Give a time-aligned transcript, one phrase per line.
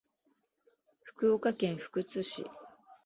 [1.03, 2.49] 福岡県福津市